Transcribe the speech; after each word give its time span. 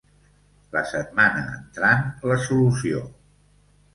La 0.75 0.81
setmana 0.91 1.43
entrant, 1.57 2.01
la 2.31 2.39
solució. 2.47 3.03